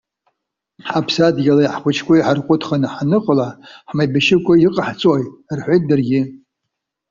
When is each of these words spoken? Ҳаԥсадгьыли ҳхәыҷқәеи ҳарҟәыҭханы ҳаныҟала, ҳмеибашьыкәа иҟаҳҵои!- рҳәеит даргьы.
Ҳаԥсадгьыли 0.87 1.71
ҳхәыҷқәеи 1.73 2.25
ҳарҟәыҭханы 2.25 2.87
ҳаныҟала, 2.93 3.47
ҳмеибашьыкәа 3.89 4.53
иҟаҳҵои!- 4.65 5.31
рҳәеит 5.57 5.83
даргьы. 5.89 6.21